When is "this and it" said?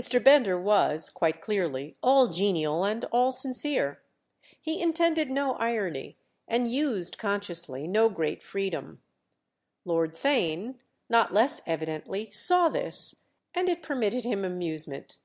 12.70-13.82